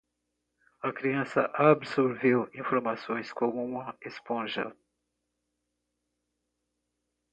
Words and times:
A 0.81 0.91
criança 0.91 1.41
absorveu 1.53 2.49
informações 2.55 3.31
como 3.31 3.63
uma 3.63 3.95
esponja. 4.03 4.75